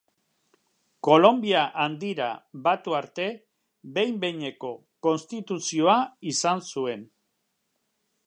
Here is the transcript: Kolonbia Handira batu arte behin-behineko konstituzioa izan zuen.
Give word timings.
Kolonbia 1.07 1.59
Handira 1.83 2.29
batu 2.67 2.95
arte 3.01 3.27
behin-behineko 3.97 4.73
konstituzioa 5.09 5.99
izan 6.35 6.65
zuen. 6.73 7.05